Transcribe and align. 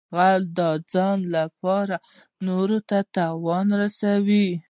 غل 0.15 0.41
د 0.57 0.59
ځان 0.91 1.17
لپاره 1.35 1.95
نورو 2.47 2.77
ته 2.89 2.97
تاوان 3.15 3.67
رسوي 3.81 4.47